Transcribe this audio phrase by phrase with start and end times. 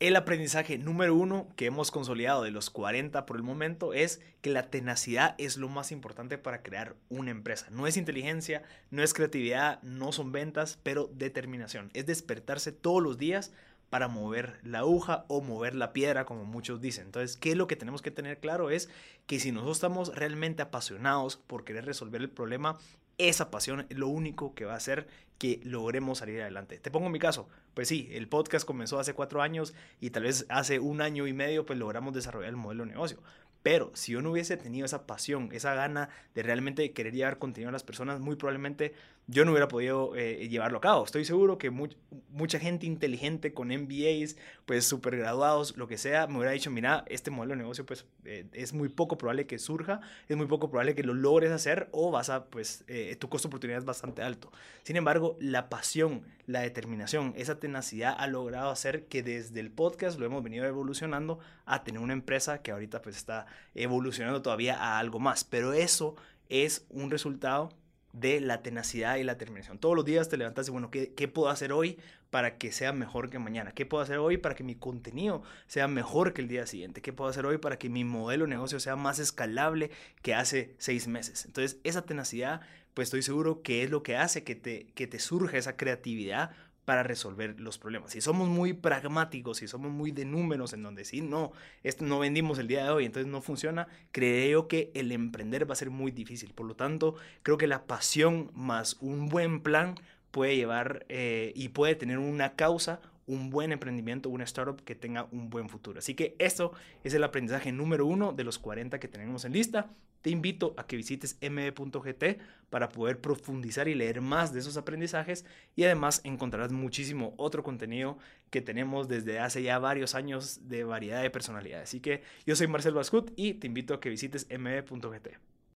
[0.00, 4.50] El aprendizaje número uno que hemos consolidado de los 40 por el momento es que
[4.50, 7.66] la tenacidad es lo más importante para crear una empresa.
[7.70, 11.90] No es inteligencia, no es creatividad, no son ventas, pero determinación.
[11.94, 13.50] Es despertarse todos los días
[13.90, 17.06] para mover la aguja o mover la piedra, como muchos dicen.
[17.06, 18.70] Entonces, ¿qué es lo que tenemos que tener claro?
[18.70, 18.88] Es
[19.26, 22.78] que si nosotros estamos realmente apasionados por querer resolver el problema,
[23.18, 25.08] esa pasión es lo único que va a hacer
[25.38, 26.78] que logremos salir adelante.
[26.78, 30.46] Te pongo mi caso, pues sí, el podcast comenzó hace cuatro años y tal vez
[30.48, 33.22] hace un año y medio pues logramos desarrollar el modelo de negocio.
[33.62, 37.68] Pero si yo no hubiese tenido esa pasión, esa gana de realmente querer llevar contenido
[37.68, 38.94] a las personas, muy probablemente
[39.30, 41.04] yo no hubiera podido eh, llevarlo a cabo.
[41.04, 46.38] Estoy seguro que mucha gente inteligente con MBAs, pues super graduados, lo que sea, me
[46.38, 50.00] hubiera dicho, mira, este modelo de negocio pues eh, es muy poco probable que surja,
[50.28, 53.48] es muy poco probable que lo logres hacer o vas a, pues, eh, tu costo
[53.48, 54.50] de oportunidad es bastante alto.
[54.82, 60.18] Sin embargo, la pasión, la determinación, esa tenacidad ha logrado hacer que desde el podcast
[60.18, 64.98] lo hemos venido evolucionando a tener una empresa que ahorita pues está evolucionando todavía a
[64.98, 65.44] algo más.
[65.44, 66.16] Pero eso
[66.48, 67.70] es un resultado
[68.12, 69.78] de la tenacidad y la determinación.
[69.78, 71.98] Todos los días te levantas y, bueno, ¿qué, ¿qué, puedo hacer hoy
[72.30, 73.72] para que sea mejor que mañana?
[73.72, 77.02] ¿Qué puedo hacer hoy para que mi contenido sea mejor que el día siguiente?
[77.02, 79.90] ¿Qué puedo hacer hoy para que mi modelo de negocio sea más escalable
[80.22, 81.44] que hace seis meses?
[81.44, 82.62] Entonces, esa tenacidad,
[82.94, 86.52] pues estoy seguro que es lo que hace que te, que te surja esa creatividad
[86.88, 88.12] para resolver los problemas.
[88.12, 92.18] Si somos muy pragmáticos, si somos muy de números en donde sí, no, esto no
[92.18, 95.90] vendimos el día de hoy, entonces no funciona, creo que el emprender va a ser
[95.90, 96.54] muy difícil.
[96.54, 99.96] Por lo tanto, creo que la pasión más un buen plan
[100.30, 105.28] puede llevar eh, y puede tener una causa, un buen emprendimiento, una startup que tenga
[105.30, 106.00] un buen futuro.
[106.00, 106.72] Así que eso
[107.04, 109.90] es el aprendizaje número uno de los 40 que tenemos en lista.
[110.22, 115.44] Te invito a que visites mb.gt para poder profundizar y leer más de esos aprendizajes
[115.76, 118.18] y además encontrarás muchísimo otro contenido
[118.50, 121.90] que tenemos desde hace ya varios años de variedad de personalidades.
[121.90, 125.57] Así que yo soy Marcelo Bascut y te invito a que visites mb.gt.